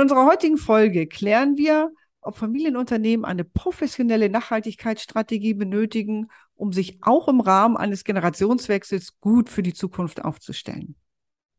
[0.00, 7.40] Unserer heutigen Folge klären wir, ob Familienunternehmen eine professionelle Nachhaltigkeitsstrategie benötigen, um sich auch im
[7.40, 10.96] Rahmen eines Generationswechsels gut für die Zukunft aufzustellen.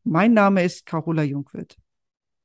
[0.04, 1.76] Mein Name ist Carola Jungwirth.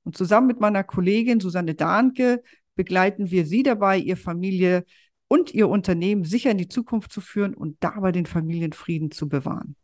[0.04, 2.44] Und zusammen mit meiner Kollegin Susanne Dahnke
[2.76, 4.86] begleiten wir Sie dabei, Ihr Familie
[5.28, 9.76] und Ihr Unternehmen sicher in die Zukunft zu führen und dabei den Familienfrieden zu bewahren.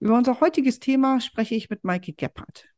[0.00, 2.72] Über unser heutiges Thema spreche ich mit Maike Gebhardt.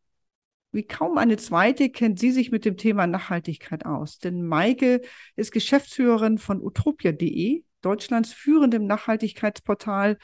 [0.75, 4.19] Wie kaum eine zweite kennt sie sich mit dem Thema Nachhaltigkeit aus.
[4.19, 5.03] Denn Maike
[5.37, 10.19] ist Geschäftsführerin von utopia.de, Deutschlands führendem Nachhaltigkeitsportal,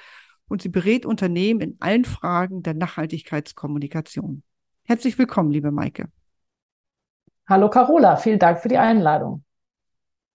[0.48, 4.42] und sie berät Unternehmen in allen Fragen der Nachhaltigkeitskommunikation.
[4.82, 6.08] Herzlich willkommen, liebe Maike.
[7.48, 9.44] Hallo Carola, vielen Dank für die Einladung.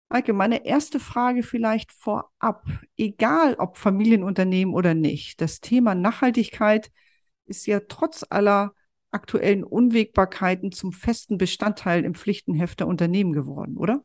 [0.07, 2.63] Maike, meine erste Frage vielleicht vorab.
[2.95, 6.89] Egal ob Familienunternehmen oder nicht, das Thema Nachhaltigkeit
[7.47, 8.71] ist ja trotz aller
[9.15, 14.01] aktuellen Unwägbarkeiten zum festen Bestandteil im Pflichtenheft der Unternehmen geworden, oder?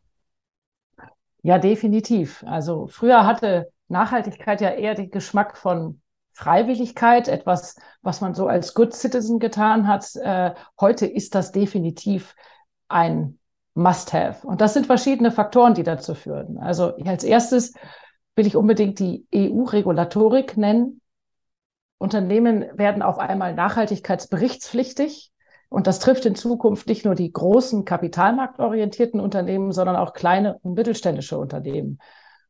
[1.42, 2.42] Ja, definitiv.
[2.46, 6.00] Also früher hatte Nachhaltigkeit ja eher den Geschmack von
[6.32, 10.14] Freiwilligkeit, etwas, was man so als Good Citizen getan hat.
[10.16, 12.34] Äh, heute ist das definitiv
[12.88, 13.38] ein
[13.74, 14.46] Must-Have.
[14.46, 16.58] Und das sind verschiedene Faktoren, die dazu führen.
[16.58, 17.74] Also als erstes
[18.36, 20.99] will ich unbedingt die EU-Regulatorik nennen.
[22.00, 25.30] Unternehmen werden auf einmal nachhaltigkeitsberichtspflichtig.
[25.68, 30.74] Und das trifft in Zukunft nicht nur die großen kapitalmarktorientierten Unternehmen, sondern auch kleine und
[30.74, 31.98] mittelständische Unternehmen.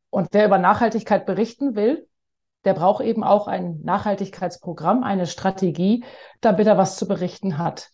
[0.09, 2.07] Und wer über Nachhaltigkeit berichten will,
[2.63, 6.05] der braucht eben auch ein Nachhaltigkeitsprogramm, eine Strategie,
[6.39, 7.89] damit er was zu berichten hat.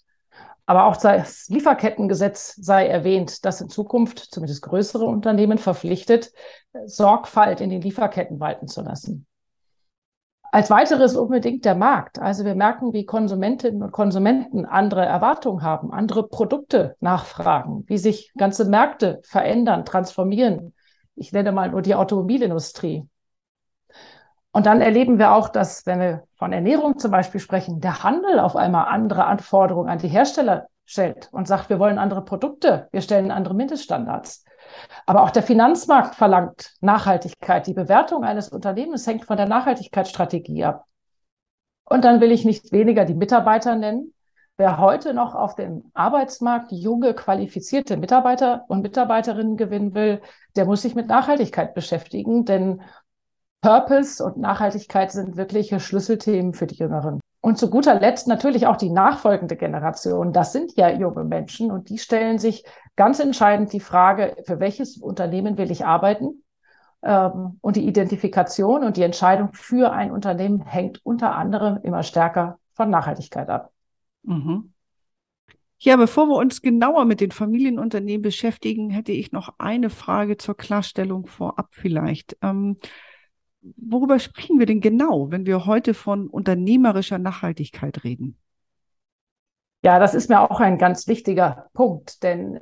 [0.68, 6.32] Aber auch das Lieferkettengesetz sei erwähnt, das in Zukunft zumindest größere Unternehmen verpflichtet,
[6.86, 9.26] Sorgfalt in den Lieferketten walten zu lassen.
[10.58, 12.18] Als weiteres unbedingt der Markt.
[12.18, 18.34] Also wir merken, wie Konsumentinnen und Konsumenten andere Erwartungen haben, andere Produkte nachfragen, wie sich
[18.36, 20.74] ganze Märkte verändern, transformieren.
[21.14, 23.08] Ich nenne mal nur die Automobilindustrie.
[24.52, 28.40] Und dann erleben wir auch, dass, wenn wir von Ernährung zum Beispiel sprechen, der Handel
[28.40, 33.02] auf einmal andere Anforderungen an die Hersteller stellt und sagt, wir wollen andere Produkte, wir
[33.02, 34.44] stellen andere Mindeststandards.
[35.06, 37.68] Aber auch der Finanzmarkt verlangt Nachhaltigkeit.
[37.68, 40.86] Die Bewertung eines Unternehmens hängt von der Nachhaltigkeitsstrategie ab.
[41.86, 44.14] Und dann will ich nicht weniger die Mitarbeiter nennen.
[44.58, 50.22] Wer heute noch auf dem Arbeitsmarkt junge, qualifizierte Mitarbeiter und Mitarbeiterinnen gewinnen will,
[50.56, 52.82] der muss sich mit Nachhaltigkeit beschäftigen, denn
[53.62, 57.20] Purpose und Nachhaltigkeit sind wirkliche Schlüsselthemen für die Jüngeren.
[57.48, 60.34] Und zu guter Letzt natürlich auch die nachfolgende Generation.
[60.34, 62.66] Das sind ja junge Menschen und die stellen sich
[62.98, 66.44] ganz entscheidend die Frage, für welches Unternehmen will ich arbeiten?
[67.04, 72.60] Ähm, und die Identifikation und die Entscheidung für ein Unternehmen hängt unter anderem immer stärker
[72.74, 73.72] von Nachhaltigkeit ab.
[74.24, 74.74] Mhm.
[75.80, 80.58] Ja, bevor wir uns genauer mit den Familienunternehmen beschäftigen, hätte ich noch eine Frage zur
[80.58, 82.36] Klarstellung vorab vielleicht.
[82.42, 82.76] Ähm,
[83.62, 88.38] worüber sprechen wir denn genau, wenn wir heute von unternehmerischer Nachhaltigkeit reden?
[89.84, 92.60] Ja, das ist mir auch ein ganz wichtiger Punkt, denn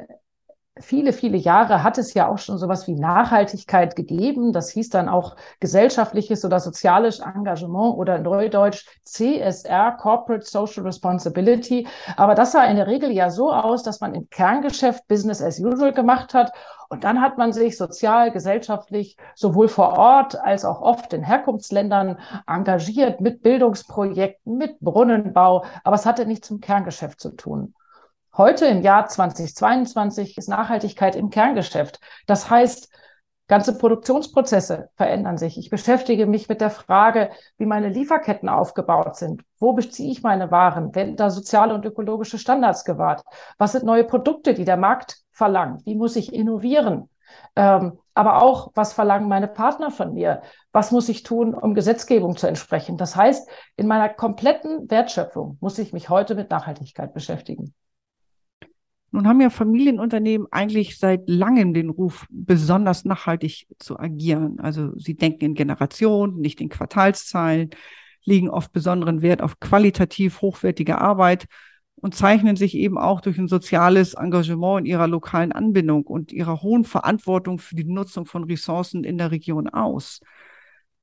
[0.80, 4.52] viele, viele Jahre hat es ja auch schon sowas wie Nachhaltigkeit gegeben.
[4.52, 11.88] Das hieß dann auch gesellschaftliches oder soziales Engagement oder Neudeutsch CSR, Corporate Social Responsibility.
[12.18, 15.60] Aber das sah in der Regel ja so aus, dass man im Kerngeschäft Business as
[15.60, 16.52] usual gemacht hat.
[16.90, 22.20] Und dann hat man sich sozial, gesellschaftlich sowohl vor Ort als auch oft in Herkunftsländern
[22.48, 25.64] engagiert mit Bildungsprojekten, mit Brunnenbau.
[25.84, 27.74] Aber es hatte nichts zum Kerngeschäft zu tun.
[28.38, 32.02] Heute im Jahr 2022 ist Nachhaltigkeit im Kerngeschäft.
[32.28, 32.90] Das heißt,
[33.48, 35.58] ganze Produktionsprozesse verändern sich.
[35.58, 39.44] Ich beschäftige mich mit der Frage, wie meine Lieferketten aufgebaut sind.
[39.58, 40.94] Wo beziehe ich meine Waren?
[40.96, 43.24] Werden da soziale und ökologische Standards gewahrt?
[43.58, 45.86] Was sind neue Produkte, die der Markt verlangt?
[45.86, 47.10] Wie muss ich innovieren?
[47.56, 50.42] Ähm, aber auch, was verlangen meine Partner von mir?
[50.74, 52.98] Was muss ich tun, um Gesetzgebung zu entsprechen?
[52.98, 57.74] Das heißt, in meiner kompletten Wertschöpfung muss ich mich heute mit Nachhaltigkeit beschäftigen.
[59.16, 64.60] Nun haben ja Familienunternehmen eigentlich seit langem den Ruf, besonders nachhaltig zu agieren.
[64.60, 67.70] Also sie denken in Generationen, nicht in Quartalszahlen,
[68.26, 71.46] legen oft besonderen Wert auf qualitativ hochwertige Arbeit
[71.96, 76.62] und zeichnen sich eben auch durch ein soziales Engagement in ihrer lokalen Anbindung und ihrer
[76.62, 80.20] hohen Verantwortung für die Nutzung von Ressourcen in der Region aus.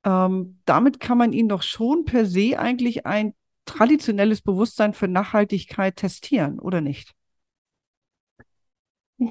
[0.05, 3.33] Ähm, damit kann man ihnen doch schon per se eigentlich ein
[3.65, 7.15] traditionelles Bewusstsein für Nachhaltigkeit testieren, oder nicht?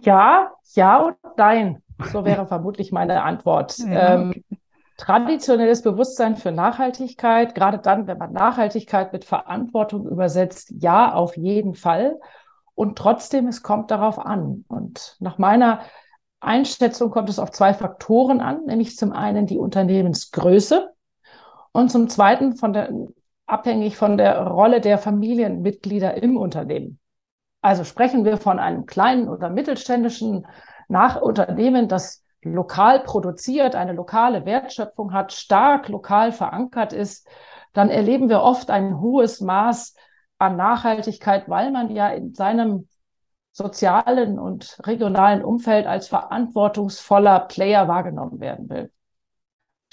[0.02, 1.82] Ja, ja und nein.
[2.12, 3.78] So wäre vermutlich meine Antwort.
[3.88, 4.34] Ja, ähm,
[4.98, 11.74] traditionelles Bewusstsein für Nachhaltigkeit, gerade dann, wenn man Nachhaltigkeit mit Verantwortung übersetzt, ja, auf jeden
[11.74, 12.20] Fall.
[12.76, 14.64] Und trotzdem, es kommt darauf an.
[14.68, 15.82] Und nach meiner
[16.40, 20.92] Einschätzung kommt es auf zwei Faktoren an, nämlich zum einen die Unternehmensgröße
[21.72, 22.92] und zum zweiten von der,
[23.48, 27.00] abhängig von der Rolle der Familienmitglieder im Unternehmen.
[27.62, 30.48] Also sprechen wir von einem kleinen oder mittelständischen
[30.88, 37.28] Nach Unternehmen, das lokal produziert, eine lokale Wertschöpfung hat, stark lokal verankert ist,
[37.74, 39.96] dann erleben wir oft ein hohes Maß
[40.40, 42.88] an Nachhaltigkeit, weil man ja in seinem
[43.52, 48.92] sozialen und regionalen Umfeld als verantwortungsvoller Player wahrgenommen werden will.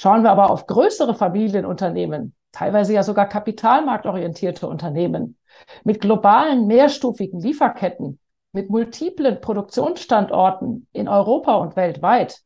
[0.01, 5.38] Schauen wir aber auf größere Familienunternehmen, teilweise ja sogar kapitalmarktorientierte Unternehmen,
[5.85, 8.19] mit globalen mehrstufigen Lieferketten,
[8.53, 12.41] mit multiplen Produktionsstandorten in Europa und weltweit,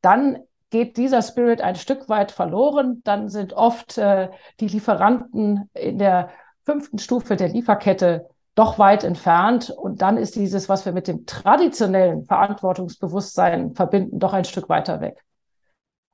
[0.00, 0.38] dann
[0.70, 3.02] geht dieser Spirit ein Stück weit verloren.
[3.04, 4.28] Dann sind oft äh,
[4.60, 6.30] die Lieferanten in der
[6.64, 9.70] fünften Stufe der Lieferkette doch weit entfernt.
[9.70, 15.00] Und dann ist dieses, was wir mit dem traditionellen Verantwortungsbewusstsein verbinden, doch ein Stück weiter
[15.00, 15.24] weg.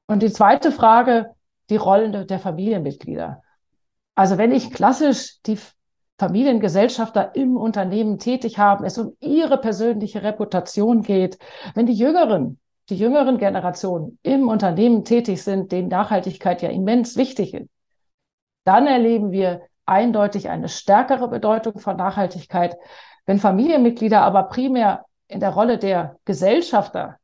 [0.06, 1.30] Und die zweite Frage,
[1.70, 3.42] die Rollen der Familienmitglieder.
[4.14, 5.58] Also wenn ich klassisch die
[6.18, 11.38] Familiengesellschafter im Unternehmen tätig haben, es um ihre persönliche Reputation geht,
[11.74, 17.54] wenn die Jüngeren, die jüngeren Generationen im Unternehmen tätig sind, denen Nachhaltigkeit ja immens wichtig
[17.54, 17.68] ist,
[18.64, 22.76] dann erleben wir eindeutig eine stärkere Bedeutung von Nachhaltigkeit.
[23.26, 27.18] Wenn Familienmitglieder aber primär in der Rolle der Gesellschafter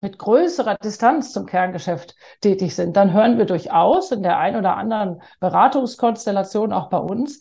[0.00, 4.76] mit größerer Distanz zum Kerngeschäft tätig sind, dann hören wir durchaus in der ein oder
[4.76, 7.40] anderen Beratungskonstellation auch bei uns,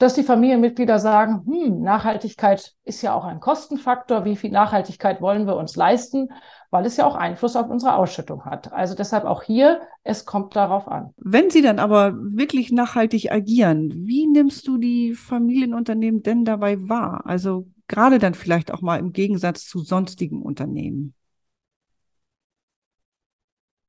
[0.00, 4.24] dass die Familienmitglieder sagen, hm, Nachhaltigkeit ist ja auch ein Kostenfaktor.
[4.24, 6.30] Wie viel Nachhaltigkeit wollen wir uns leisten?
[6.70, 8.72] Weil es ja auch Einfluss auf unsere Ausschüttung hat.
[8.72, 11.12] Also deshalb auch hier, es kommt darauf an.
[11.18, 17.20] Wenn Sie dann aber wirklich nachhaltig agieren, wie nimmst du die Familienunternehmen denn dabei wahr?
[17.26, 21.12] Also gerade dann vielleicht auch mal im Gegensatz zu sonstigen Unternehmen.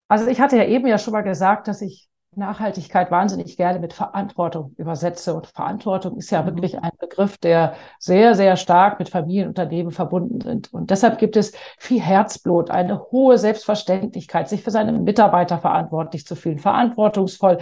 [0.09, 3.91] Also ich hatte ja eben ja schon mal gesagt, dass ich Nachhaltigkeit wahnsinnig gerne mit
[3.91, 5.33] Verantwortung übersetze.
[5.33, 6.45] Und Verantwortung ist ja mhm.
[6.47, 10.73] wirklich ein Begriff, der sehr, sehr stark mit Familienunternehmen verbunden sind.
[10.73, 16.35] Und deshalb gibt es viel Herzblut, eine hohe Selbstverständlichkeit, sich für seine Mitarbeiter verantwortlich zu
[16.35, 17.57] fühlen, verantwortungsvoll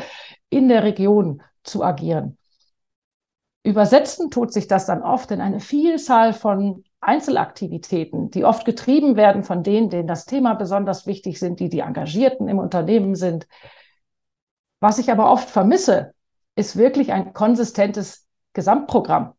[0.50, 2.38] in der Region zu agieren.
[3.64, 9.44] Übersetzen tut sich das dann oft in eine Vielzahl von Einzelaktivitäten, die oft getrieben werden
[9.44, 13.48] von denen, denen das Thema besonders wichtig sind, die die Engagierten im Unternehmen sind,
[14.80, 16.14] was ich aber oft vermisse,
[16.56, 19.34] ist wirklich ein konsistentes Gesamtprogramm.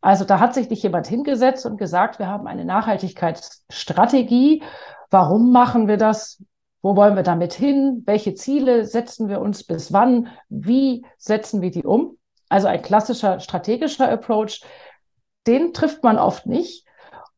[0.00, 4.62] Also da hat sich nicht jemand hingesetzt und gesagt, wir haben eine Nachhaltigkeitsstrategie.
[5.10, 6.42] Warum machen wir das?
[6.82, 8.02] Wo wollen wir damit hin?
[8.06, 10.28] Welche Ziele setzen wir uns bis wann?
[10.48, 12.16] Wie setzen wir die um?
[12.48, 14.62] Also ein klassischer strategischer Approach,
[15.48, 16.85] den trifft man oft nicht.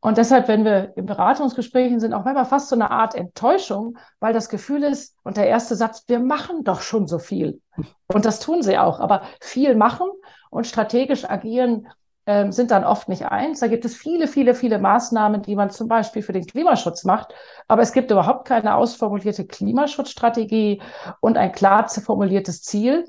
[0.01, 4.33] Und deshalb, wenn wir in Beratungsgesprächen sind, auch manchmal fast so eine Art Enttäuschung, weil
[4.33, 7.61] das Gefühl ist, und der erste Satz, wir machen doch schon so viel.
[8.07, 10.07] Und das tun sie auch, aber viel machen
[10.49, 11.87] und strategisch agieren
[12.25, 13.59] äh, sind dann oft nicht eins.
[13.59, 17.33] Da gibt es viele, viele, viele Maßnahmen, die man zum Beispiel für den Klimaschutz macht,
[17.67, 20.81] aber es gibt überhaupt keine ausformulierte Klimaschutzstrategie
[21.19, 23.03] und ein klar formuliertes Ziel.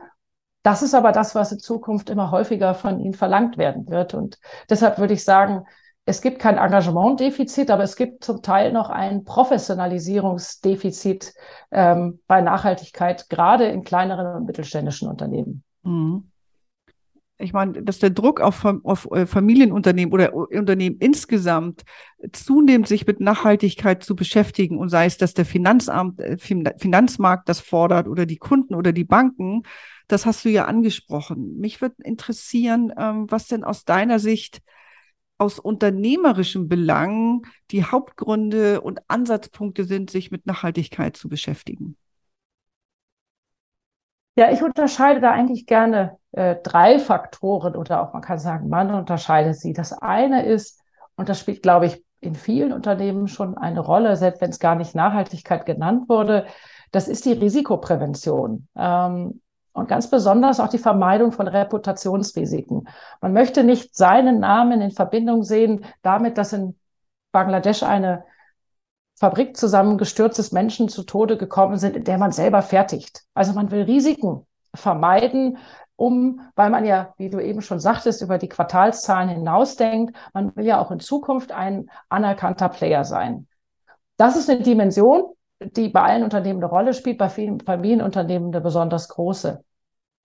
[0.63, 4.13] Das ist aber das, was in Zukunft immer häufiger von ihnen verlangt werden wird.
[4.13, 5.67] Und deshalb würde ich sagen,
[6.11, 11.33] es gibt kein Engagementdefizit, aber es gibt zum Teil noch ein Professionalisierungsdefizit
[11.71, 15.63] ähm, bei Nachhaltigkeit, gerade in kleineren und mittelständischen Unternehmen.
[15.85, 16.25] Mhm.
[17.39, 21.85] Ich meine, dass der Druck auf, auf äh, Familienunternehmen oder Unternehmen insgesamt
[22.33, 27.61] zunehmend sich mit Nachhaltigkeit zu beschäftigen und sei es, dass der Finanzamt, äh, Finanzmarkt das
[27.61, 29.63] fordert oder die Kunden oder die Banken,
[30.09, 31.57] das hast du ja angesprochen.
[31.59, 34.61] Mich würde interessieren, ähm, was denn aus deiner Sicht
[35.41, 41.97] aus unternehmerischen Belangen die Hauptgründe und Ansatzpunkte sind, sich mit Nachhaltigkeit zu beschäftigen?
[44.37, 48.95] Ja, ich unterscheide da eigentlich gerne äh, drei Faktoren oder auch man kann sagen, man
[48.95, 49.73] unterscheidet sie.
[49.73, 50.81] Das eine ist,
[51.17, 54.75] und das spielt, glaube ich, in vielen Unternehmen schon eine Rolle, selbst wenn es gar
[54.75, 56.47] nicht Nachhaltigkeit genannt wurde,
[56.93, 58.69] das ist die Risikoprävention.
[58.77, 59.41] Ähm,
[59.81, 62.89] und ganz besonders auch die Vermeidung von Reputationsrisiken.
[63.21, 66.79] Man möchte nicht seinen Namen in Verbindung sehen damit, dass in
[67.33, 68.25] Bangladesch eine
[69.19, 73.23] Fabrik zusammengestürzt ist, Menschen zu Tode gekommen sind, in der man selber fertigt.
[73.35, 75.59] Also man will Risiken vermeiden,
[75.97, 80.65] um, weil man ja, wie du eben schon sagtest, über die Quartalszahlen hinausdenkt, man will
[80.65, 83.47] ja auch in Zukunft ein anerkannter Player sein.
[84.17, 88.63] Das ist eine Dimension, die bei allen Unternehmen eine Rolle spielt, bei vielen Familienunternehmen eine
[88.63, 89.63] besonders große.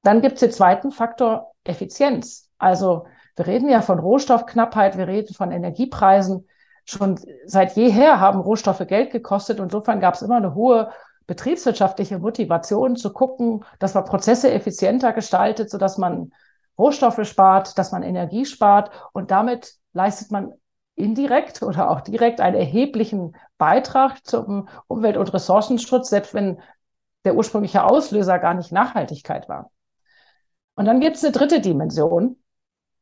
[0.06, 2.48] Dann gibt es den zweiten Faktor Effizienz.
[2.60, 6.48] Also wir reden ja von Rohstoffknappheit, wir reden von Energiepreisen.
[6.86, 9.60] Schon seit jeher haben Rohstoffe Geld gekostet.
[9.60, 10.92] Insofern gab es immer eine hohe
[11.26, 16.32] betriebswirtschaftliche Motivation zu gucken, dass man Prozesse effizienter gestaltet, sodass man
[16.78, 20.54] Rohstoffe spart, dass man Energie spart und damit leistet man
[20.94, 26.62] indirekt oder auch direkt einen erheblichen Beitrag zum Umwelt- und Ressourcenschutz, selbst wenn
[27.24, 29.72] der ursprüngliche Auslöser gar nicht Nachhaltigkeit war.
[30.76, 32.38] Und dann gibt es eine dritte Dimension.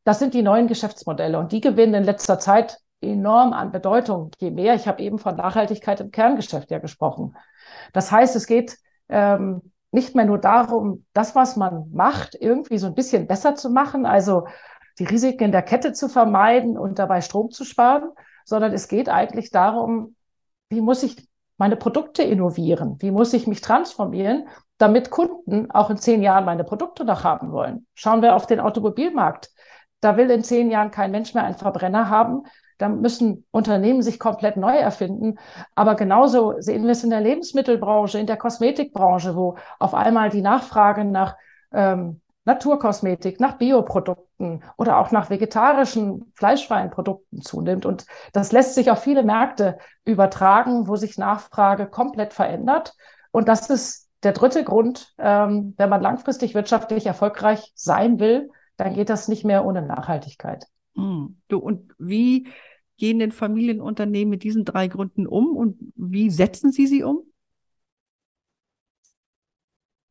[0.04, 4.32] Das sind die neuen Geschäftsmodelle und die gewinnen in letzter Zeit enorm an Bedeutung.
[4.40, 7.36] Je mehr, ich habe eben von Nachhaltigkeit im Kerngeschäft ja gesprochen.
[7.94, 8.78] Das heißt, es geht
[9.10, 9.62] ähm,
[9.92, 14.06] nicht mehr nur darum, das, was man macht, irgendwie so ein bisschen besser zu machen,
[14.06, 14.48] also
[15.00, 18.10] die Risiken in der Kette zu vermeiden und dabei Strom zu sparen,
[18.46, 20.16] sondern es geht eigentlich darum,
[20.70, 21.28] wie muss ich
[21.58, 22.98] meine Produkte innovieren?
[23.00, 27.52] Wie muss ich mich transformieren, damit Kunden auch in zehn Jahren meine Produkte noch haben
[27.52, 27.86] wollen?
[27.94, 29.50] Schauen wir auf den Automobilmarkt.
[30.02, 32.44] Da will in zehn Jahren kein Mensch mehr einen Verbrenner haben.
[32.78, 35.38] Da müssen Unternehmen sich komplett neu erfinden.
[35.76, 40.42] Aber genauso sehen wir es in der Lebensmittelbranche, in der Kosmetikbranche, wo auf einmal die
[40.42, 41.36] Nachfrage nach
[41.72, 44.26] ähm, Naturkosmetik, nach Bioprodukten
[44.78, 47.86] oder auch nach vegetarischen, fleischfreien Produkten zunimmt.
[47.86, 52.96] Und das lässt sich auf viele Märkte übertragen, wo sich Nachfrage komplett verändert.
[53.32, 58.94] Und das ist der dritte Grund, ähm, wenn man langfristig wirtschaftlich erfolgreich sein will, dann
[58.94, 60.66] geht das nicht mehr ohne Nachhaltigkeit.
[60.96, 61.38] Hm.
[61.50, 62.48] Du, und wie
[62.98, 67.24] gehen denn Familienunternehmen mit diesen drei Gründen um und wie setzen sie sie um?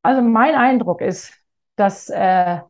[0.02, 1.32] Also mein Eindruck ist,
[1.76, 2.60] dass äh,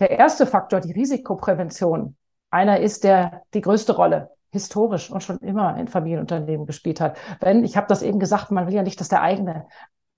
[0.00, 2.16] der erste Faktor, die Risikoprävention,
[2.50, 7.16] einer ist, der die größte Rolle historisch und schon immer in Familienunternehmen gespielt hat.
[7.40, 9.66] Wenn, ich habe das eben gesagt, man will ja nicht, dass der eigene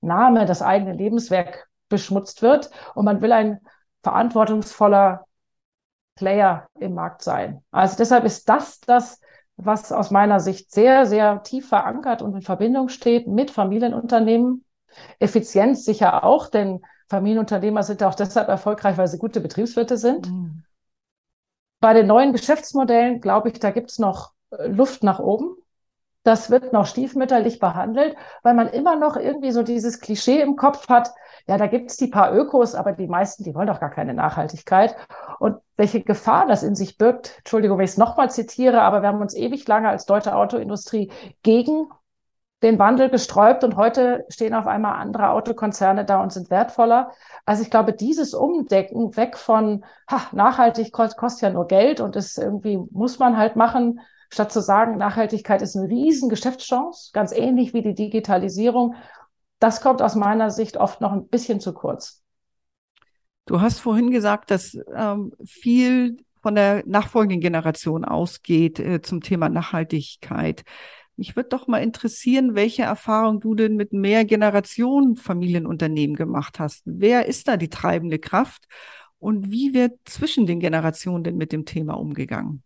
[0.01, 3.61] Name, das eigene Lebenswerk beschmutzt wird und man will ein
[4.03, 5.27] verantwortungsvoller
[6.17, 7.63] Player im Markt sein.
[7.71, 9.21] Also deshalb ist das das,
[9.57, 14.65] was aus meiner Sicht sehr, sehr tief verankert und in Verbindung steht mit Familienunternehmen.
[15.19, 20.31] Effizienz sicher auch, denn Familienunternehmer sind auch deshalb erfolgreich, weil sie gute Betriebswirte sind.
[20.31, 20.65] Mhm.
[21.81, 25.57] Bei den neuen Geschäftsmodellen, glaube ich, da gibt es noch äh, Luft nach oben.
[26.23, 30.89] Das wird noch stiefmütterlich behandelt, weil man immer noch irgendwie so dieses Klischee im Kopf
[30.89, 31.11] hat,
[31.49, 34.15] ja, da gibt es die paar Ökos, aber die meisten, die wollen doch gar keine
[34.15, 34.95] Nachhaltigkeit.
[35.41, 39.09] Und welche Gefahr das in sich birgt, Entschuldigung, wenn ich es nochmal zitiere, aber wir
[39.09, 41.11] haben uns ewig lange als deutsche Autoindustrie
[41.43, 41.89] gegen
[42.63, 47.11] den Wandel gesträubt und heute stehen auf einmal andere Autokonzerne da und sind wertvoller.
[47.45, 52.39] Also ich glaube, dieses Umdecken weg von ha, nachhaltig kostet ja nur Geld und das
[52.39, 54.01] irgendwie muss man halt machen,
[54.31, 58.95] statt zu sagen, Nachhaltigkeit ist eine riesen Geschäftschance, ganz ähnlich wie die Digitalisierung.
[59.59, 62.23] Das kommt aus meiner Sicht oft noch ein bisschen zu kurz.
[63.47, 69.49] Du hast vorhin gesagt, dass ähm, viel von der nachfolgenden Generation ausgeht äh, zum Thema
[69.49, 70.65] Nachhaltigkeit.
[71.17, 76.83] Mich würde doch mal interessieren, welche Erfahrung du denn mit mehr Generationen Familienunternehmen gemacht hast.
[76.85, 78.67] Wer ist da die treibende Kraft
[79.19, 82.63] und wie wird zwischen den Generationen denn mit dem Thema umgegangen?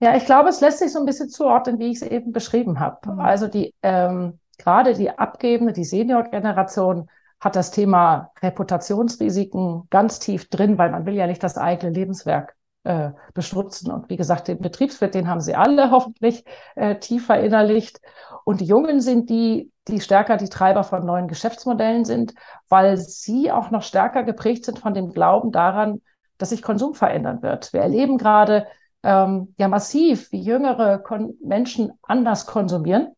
[0.00, 2.80] Ja, ich glaube, es lässt sich so ein bisschen zuordnen, wie ich es eben beschrieben
[2.80, 3.12] habe.
[3.12, 3.20] Mhm.
[3.20, 7.08] Also die ähm, gerade die abgebende, die Senior-Generation
[7.40, 12.56] hat das Thema Reputationsrisiken ganz tief drin, weil man will ja nicht das eigene Lebenswerk
[12.84, 13.90] äh, beschmutzen.
[13.90, 18.00] Und wie gesagt, den Betriebswirt, den haben sie alle hoffentlich äh, tief verinnerlicht.
[18.44, 22.34] Und die Jungen sind die, die stärker die Treiber von neuen Geschäftsmodellen sind,
[22.68, 26.00] weil sie auch noch stärker geprägt sind von dem Glauben daran,
[26.38, 27.72] dass sich Konsum verändern wird.
[27.72, 28.66] Wir erleben gerade
[29.02, 33.08] ähm, ja massiv, wie jüngere Kon Menschen anders konsumieren.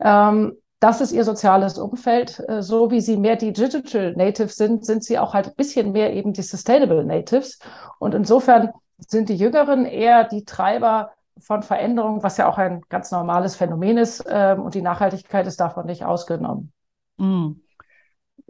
[0.00, 2.42] Ähm, das ist ihr soziales Umfeld.
[2.48, 5.92] Äh, so wie sie mehr die Digital Natives sind, sind sie auch halt ein bisschen
[5.92, 7.58] mehr eben die Sustainable Natives.
[7.98, 8.70] Und insofern
[9.08, 13.98] sind die Jüngeren eher die Treiber von Veränderungen, was ja auch ein ganz normales Phänomen
[13.98, 14.24] ist.
[14.28, 16.72] Ähm, und die Nachhaltigkeit ist davon nicht ausgenommen.
[17.16, 17.52] Mm.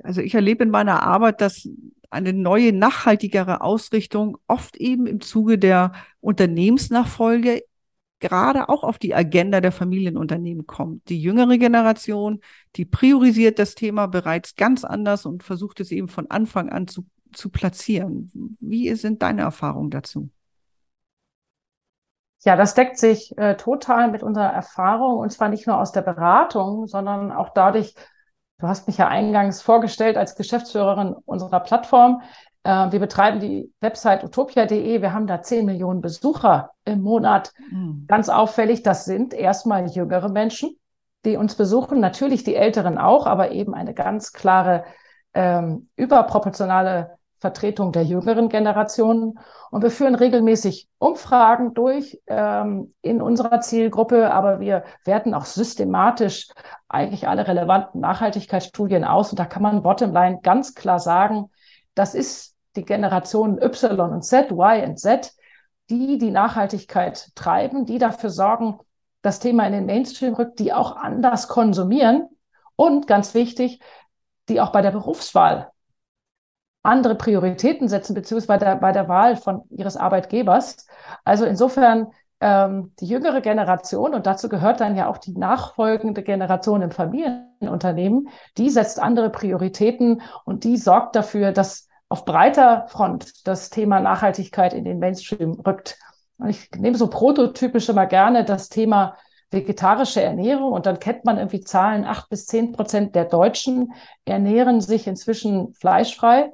[0.02, 1.69] Also ich erlebe in meiner Arbeit, dass
[2.11, 7.62] eine neue, nachhaltigere Ausrichtung oft eben im Zuge der Unternehmensnachfolge
[8.19, 11.09] gerade auch auf die Agenda der Familienunternehmen kommt.
[11.09, 12.40] Die jüngere Generation,
[12.76, 17.07] die priorisiert das Thema bereits ganz anders und versucht es eben von Anfang an zu,
[17.33, 18.30] zu platzieren.
[18.61, 20.28] Wie sind deine Erfahrungen dazu?
[22.42, 26.02] Ja, das deckt sich äh, total mit unserer Erfahrung und zwar nicht nur aus der
[26.02, 27.94] Beratung, sondern auch dadurch,
[28.59, 32.23] du hast mich ja eingangs vorgestellt als Geschäftsführerin unserer Plattform.
[32.62, 35.02] Äh, wir betreiben die Website utopia.de.
[35.02, 37.52] Wir haben da 10 Millionen Besucher im Monat.
[37.70, 38.04] Mhm.
[38.06, 40.78] Ganz auffällig, das sind erstmal jüngere Menschen,
[41.26, 42.00] die uns besuchen.
[42.00, 44.85] Natürlich die Älteren auch, aber eben eine ganz klare
[45.35, 49.38] ähm, überproportionale Vertretung der jüngeren Generationen.
[49.70, 56.49] Und wir führen regelmäßig Umfragen durch ähm, in unserer Zielgruppe, aber wir werten auch systematisch
[56.88, 59.30] eigentlich alle relevanten Nachhaltigkeitsstudien aus.
[59.30, 61.50] Und da kann man bottomline ganz klar sagen,
[61.94, 65.32] das ist die Generation Y und Z, Y und Z,
[65.88, 68.78] die die Nachhaltigkeit treiben, die dafür sorgen,
[69.23, 72.28] das Thema in den Mainstream rückt, die auch anders konsumieren
[72.76, 73.80] und ganz wichtig,
[74.49, 75.70] die auch bei der Berufswahl
[76.82, 80.87] andere Prioritäten setzen, beziehungsweise bei der, bei der Wahl von ihres Arbeitgebers.
[81.25, 82.08] Also insofern
[82.40, 88.28] ähm, die jüngere Generation, und dazu gehört dann ja auch die nachfolgende Generation im Familienunternehmen,
[88.56, 94.72] die setzt andere Prioritäten und die sorgt dafür, dass auf breiter Front das Thema Nachhaltigkeit
[94.72, 95.99] in den Mainstream rückt.
[96.38, 99.16] Und ich nehme so prototypisch immer gerne das Thema
[99.50, 103.92] vegetarische Ernährung und dann kennt man irgendwie Zahlen, acht bis zehn Prozent der Deutschen
[104.25, 106.52] ernähren sich inzwischen fleischfrei.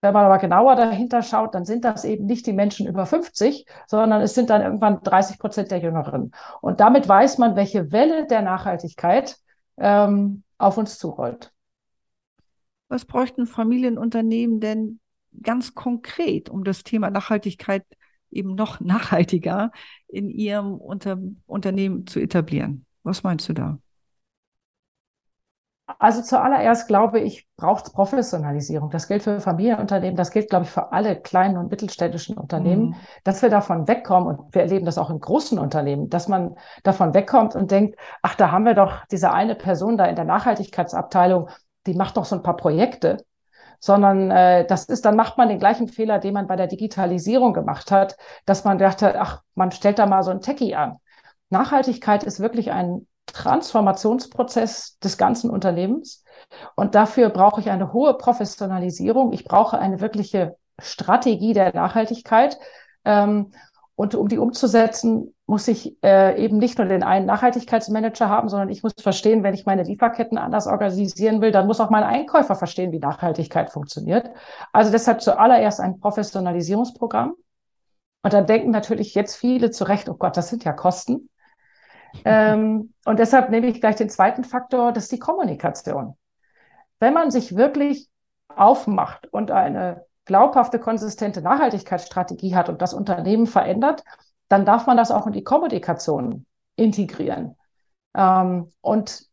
[0.00, 3.66] Wenn man aber genauer dahinter schaut, dann sind das eben nicht die Menschen über 50,
[3.88, 6.32] sondern es sind dann irgendwann 30 Prozent der Jüngeren.
[6.60, 9.36] Und damit weiß man, welche Welle der Nachhaltigkeit
[9.76, 11.52] ähm, auf uns zurollt.
[12.88, 15.00] Was bräuchten Familienunternehmen denn
[15.42, 17.84] ganz konkret, um das Thema Nachhaltigkeit
[18.30, 19.72] eben noch nachhaltiger
[20.06, 22.86] in ihrem Unter Unternehmen zu etablieren?
[23.02, 23.78] Was meinst du da?
[25.96, 28.90] Also zuallererst glaube ich, braucht es Professionalisierung.
[28.90, 32.96] Das gilt für Familienunternehmen, das gilt, glaube ich, für alle kleinen und mittelständischen Unternehmen, mhm.
[33.24, 37.14] dass wir davon wegkommen und wir erleben das auch in großen Unternehmen, dass man davon
[37.14, 41.48] wegkommt und denkt, ach, da haben wir doch diese eine Person da in der Nachhaltigkeitsabteilung,
[41.86, 43.24] die macht doch so ein paar Projekte.
[43.80, 47.54] Sondern äh, das ist, dann macht man den gleichen Fehler, den man bei der Digitalisierung
[47.54, 50.96] gemacht hat, dass man dachte, ach, man stellt da mal so ein Techie an.
[51.48, 56.24] Nachhaltigkeit ist wirklich ein Transformationsprozess des ganzen Unternehmens.
[56.76, 59.32] Und dafür brauche ich eine hohe Professionalisierung.
[59.32, 62.58] Ich brauche eine wirkliche Strategie der Nachhaltigkeit.
[63.04, 63.52] Ähm,
[63.94, 68.68] und um die umzusetzen, muss ich äh, eben nicht nur den einen Nachhaltigkeitsmanager haben, sondern
[68.68, 72.54] ich muss verstehen, wenn ich meine Lieferketten anders organisieren will, dann muss auch mein Einkäufer
[72.54, 74.30] verstehen, wie Nachhaltigkeit funktioniert.
[74.72, 77.34] Also deshalb zuallererst ein Professionalisierungsprogramm.
[78.22, 81.28] Und dann denken natürlich jetzt viele zu Recht, oh Gott, das sind ja Kosten
[82.24, 86.14] ähm, und deshalb nehme ich gleich den zweiten Faktor, das ist die Kommunikation.
[87.00, 88.08] Wenn man sich wirklich
[88.48, 94.04] aufmacht und eine glaubhafte, konsistente Nachhaltigkeitsstrategie hat und das Unternehmen verändert,
[94.48, 97.56] dann darf man das auch in die Kommunikation integrieren.
[98.14, 99.27] Ähm, und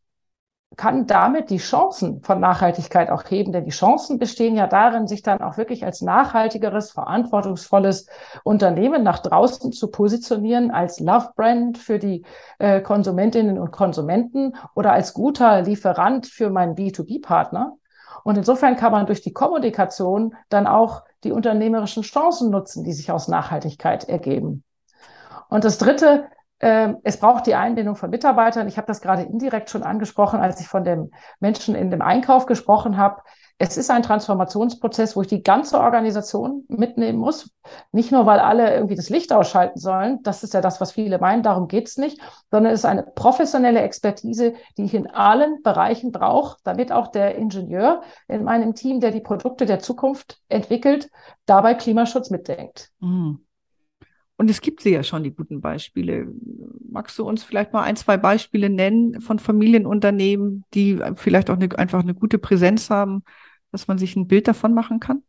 [0.76, 5.22] kann damit die Chancen von Nachhaltigkeit auch heben, denn die Chancen bestehen ja darin, sich
[5.22, 8.08] dann auch wirklich als nachhaltigeres, verantwortungsvolles
[8.42, 12.24] Unternehmen nach draußen zu positionieren, als Love Brand für die
[12.58, 17.76] äh, Konsumentinnen und Konsumenten oder als guter Lieferant für meinen B2B-Partner.
[18.24, 23.10] Und insofern kann man durch die Kommunikation dann auch die unternehmerischen Chancen nutzen, die sich
[23.12, 24.64] aus Nachhaltigkeit ergeben.
[25.48, 26.26] Und das Dritte,
[26.58, 28.66] es braucht die Einbindung von Mitarbeitern.
[28.66, 32.46] Ich habe das gerade indirekt schon angesprochen, als ich von dem Menschen in dem Einkauf
[32.46, 33.20] gesprochen habe.
[33.58, 37.50] Es ist ein Transformationsprozess, wo ich die ganze Organisation mitnehmen muss.
[37.90, 40.22] Nicht nur, weil alle irgendwie das Licht ausschalten sollen.
[40.22, 41.42] Das ist ja das, was viele meinen.
[41.42, 42.20] Darum geht's nicht.
[42.50, 47.36] Sondern es ist eine professionelle Expertise, die ich in allen Bereichen brauche, damit auch der
[47.36, 51.10] Ingenieur in meinem Team, der die Produkte der Zukunft entwickelt,
[51.46, 52.90] dabei Klimaschutz mitdenkt.
[53.00, 53.45] Mhm.
[54.38, 56.26] Und es gibt sie ja schon, die guten Beispiele.
[56.88, 61.76] Magst du uns vielleicht mal ein, zwei Beispiele nennen von Familienunternehmen, die vielleicht auch eine,
[61.78, 63.24] einfach eine gute Präsenz haben,
[63.72, 65.22] dass man sich ein Bild davon machen kann?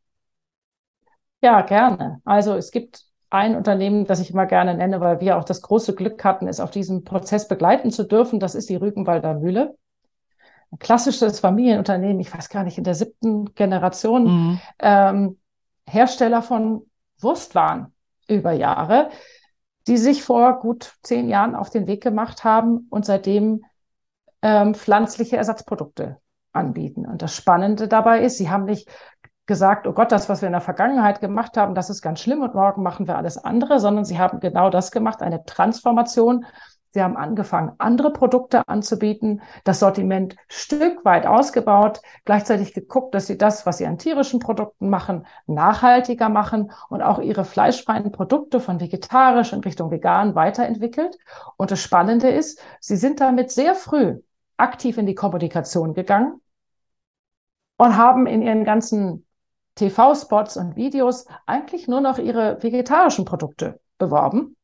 [1.41, 2.21] Ja, gerne.
[2.25, 5.95] Also es gibt ein Unternehmen, das ich immer gerne nenne, weil wir auch das große
[5.95, 8.39] Glück hatten, es auf diesem Prozess begleiten zu dürfen.
[8.39, 9.77] Das ist die Rügenwalder Mühle.
[10.71, 14.59] Ein klassisches Familienunternehmen, ich weiß gar nicht, in der siebten Generation, mhm.
[14.79, 15.37] ähm,
[15.87, 16.85] Hersteller von
[17.19, 17.93] Wurstwaren
[18.27, 19.09] über Jahre,
[19.87, 23.63] die sich vor gut zehn Jahren auf den Weg gemacht haben und seitdem
[24.41, 26.17] ähm, pflanzliche Ersatzprodukte
[26.51, 27.05] anbieten.
[27.05, 28.89] Und das Spannende dabei ist, sie haben nicht
[29.45, 32.41] gesagt, oh Gott, das, was wir in der Vergangenheit gemacht haben, das ist ganz schlimm
[32.41, 36.45] und morgen machen wir alles andere, sondern sie haben genau das gemacht, eine Transformation.
[36.97, 43.37] Sie haben angefangen, andere Produkte anzubieten, das Sortiment Stück weit ausgebaut, gleichzeitig geguckt, dass sie
[43.37, 48.79] das, was sie an tierischen Produkten machen, nachhaltiger machen und auch ihre fleischfreien Produkte von
[48.79, 51.19] vegetarisch in Richtung vegan weiterentwickelt.
[51.55, 54.19] Und das Spannende ist, sie sind damit sehr früh
[54.57, 56.41] aktiv in die Kommunikation gegangen
[57.77, 59.23] und haben in ihren ganzen
[59.75, 64.56] TV-Spots und Videos eigentlich nur noch ihre vegetarischen Produkte beworben.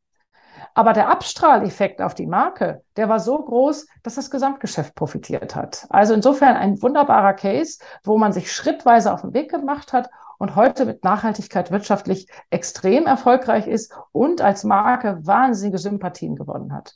[0.76, 5.86] Aber der Abstrahleffekt auf die Marke, der war so groß, dass das Gesamtgeschäft profitiert hat.
[5.90, 10.10] Also insofern ein wunderbarer Case, wo man sich schrittweise auf den Weg gemacht hat
[10.40, 16.96] und heute mit Nachhaltigkeit wirtschaftlich extrem erfolgreich ist und als Marke wahnsinnige Sympathien gewonnen hat.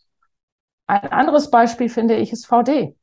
[0.88, 2.96] Ein anderes Beispiel finde ich ist VD.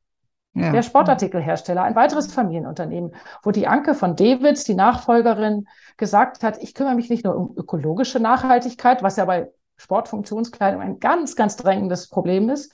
[0.55, 0.71] Ja.
[0.71, 6.75] Der Sportartikelhersteller, ein weiteres Familienunternehmen, wo die Anke von Davids, die Nachfolgerin, gesagt hat, ich
[6.75, 12.09] kümmere mich nicht nur um ökologische Nachhaltigkeit, was ja bei Sportfunktionskleidung ein ganz, ganz drängendes
[12.09, 12.73] Problem ist,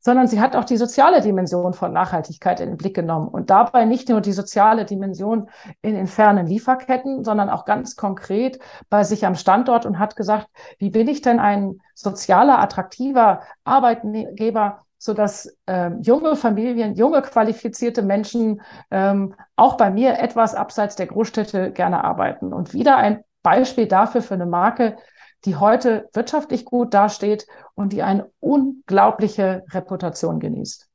[0.00, 3.84] sondern sie hat auch die soziale Dimension von Nachhaltigkeit in den Blick genommen und dabei
[3.84, 5.50] nicht nur die soziale Dimension
[5.82, 8.58] in den fernen Lieferketten, sondern auch ganz konkret
[8.88, 14.86] bei sich am Standort und hat gesagt, wie bin ich denn ein sozialer, attraktiver Arbeitgeber,
[14.96, 21.06] so dass ähm, junge Familien, junge qualifizierte Menschen ähm, auch bei mir etwas abseits der
[21.06, 22.52] Großstädte gerne arbeiten.
[22.52, 24.96] Und wieder ein Beispiel dafür für eine Marke,
[25.44, 30.88] die heute wirtschaftlich gut dasteht und die eine unglaubliche Reputation genießt.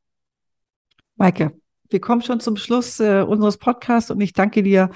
[1.16, 4.90] Maike, wir kommen schon zum Schluss äh, unseres Podcasts und ich danke dir,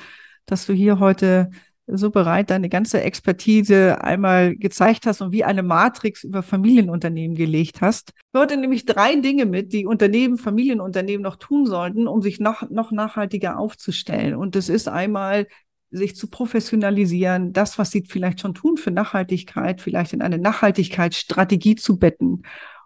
[0.45, 1.49] dass du hier heute
[1.91, 7.81] so bereit deine ganze Expertise einmal gezeigt hast und wie eine Matrix über Familienunternehmen gelegt
[7.81, 8.13] hast.
[8.15, 12.69] Ich heute nämlich drei Dinge mit, die Unternehmen, Familienunternehmen noch tun sollten, um sich noch,
[12.69, 14.35] noch nachhaltiger aufzustellen.
[14.35, 15.47] Und das ist einmal
[15.91, 21.75] sich zu professionalisieren, das, was sie vielleicht schon tun für Nachhaltigkeit, vielleicht in eine Nachhaltigkeitsstrategie
[21.75, 22.43] zu betten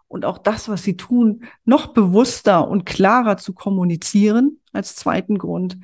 [0.08, 5.78] und auch das, was sie tun, noch bewusster und klarer zu kommunizieren als zweiten Grund.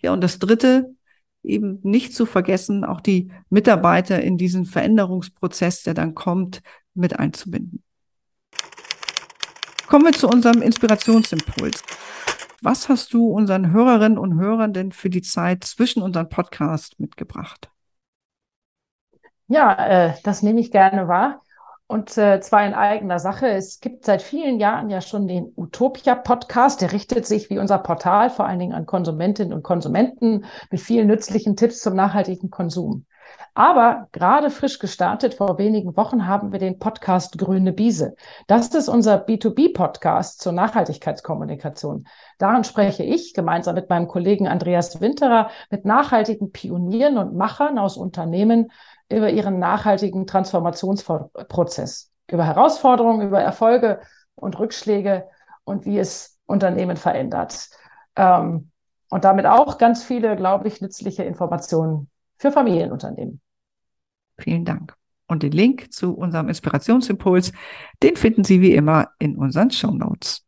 [0.00, 0.94] Ja, und das dritte,
[1.42, 6.62] eben nicht zu vergessen, auch die Mitarbeiter in diesen Veränderungsprozess, der dann kommt,
[6.94, 7.82] mit einzubinden.
[9.88, 11.82] Kommen wir zu unserem Inspirationsimpuls.
[12.64, 17.72] Was hast du unseren Hörerinnen und Hörern denn für die Zeit zwischen unseren Podcast mitgebracht?
[19.48, 21.42] Ja, äh, das nehme ich gerne wahr.
[21.88, 23.48] Und äh, zwar in eigener Sache.
[23.48, 26.80] Es gibt seit vielen Jahren ja schon den Utopia-Podcast.
[26.80, 31.08] Der richtet sich wie unser Portal vor allen Dingen an Konsumentinnen und Konsumenten mit vielen
[31.08, 33.06] nützlichen Tipps zum nachhaltigen Konsum.
[33.54, 38.14] Aber gerade frisch gestartet, vor wenigen Wochen, haben wir den Podcast Grüne Biese.
[38.46, 42.06] Das ist unser B2B-Podcast zur Nachhaltigkeitskommunikation.
[42.38, 47.98] Daran spreche ich gemeinsam mit meinem Kollegen Andreas Winterer mit nachhaltigen Pionieren und Machern aus
[47.98, 48.72] Unternehmen
[49.10, 54.00] über ihren nachhaltigen Transformationsprozess, über Herausforderungen, über Erfolge
[54.34, 55.28] und Rückschläge
[55.64, 57.68] und wie es Unternehmen verändert.
[58.16, 58.70] Ähm,
[59.10, 62.08] und damit auch ganz viele, glaube ich, nützliche Informationen
[62.42, 63.40] für Familienunternehmen.
[64.36, 64.94] Vielen Dank.
[65.28, 67.52] Und den Link zu unserem Inspirationsimpuls,
[68.02, 70.44] den finden Sie wie immer in unseren Show Notes.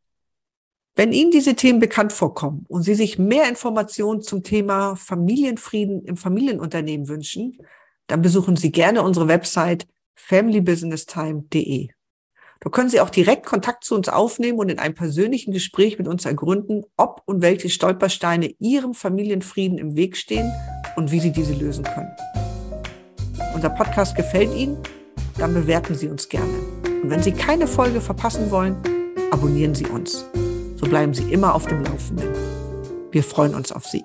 [0.96, 6.16] Wenn Ihnen diese Themen bekannt vorkommen und Sie sich mehr Informationen zum Thema Familienfrieden im
[6.16, 7.58] Familienunternehmen wünschen,
[8.08, 11.88] dann besuchen Sie gerne unsere Website familybusinesstime.de.
[12.60, 16.08] Da können Sie auch direkt Kontakt zu uns aufnehmen und in einem persönlichen Gespräch mit
[16.08, 20.52] uns ergründen, ob und welche Stolpersteine Ihrem Familienfrieden im Weg stehen
[20.96, 22.10] und wie Sie diese lösen können.
[23.54, 24.76] Unser Podcast gefällt Ihnen?
[25.38, 26.52] Dann bewerten Sie uns gerne.
[27.02, 28.76] Und wenn Sie keine Folge verpassen wollen,
[29.30, 30.24] abonnieren Sie uns.
[30.76, 32.28] So bleiben Sie immer auf dem Laufenden.
[33.10, 34.04] Wir freuen uns auf Sie.